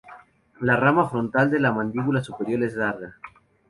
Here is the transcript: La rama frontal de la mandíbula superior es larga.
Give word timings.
La 0.61 0.77
rama 0.77 1.07
frontal 1.07 1.51
de 1.51 1.59
la 1.59 1.71
mandíbula 1.71 2.23
superior 2.23 2.63
es 2.63 2.73
larga. 2.73 3.17